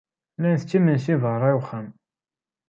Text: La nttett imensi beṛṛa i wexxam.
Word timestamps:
La 0.39 0.49
nttett 0.53 0.75
imensi 0.77 1.15
beṛṛa 1.21 1.47
i 1.53 1.55
wexxam. 1.59 1.87